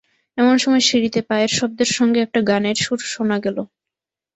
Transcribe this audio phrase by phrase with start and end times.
[0.37, 3.57] এমন সময় সিঁড়িতে পায়ের শব্দের সঙ্গে একটা গানের সুর শোনা গেল।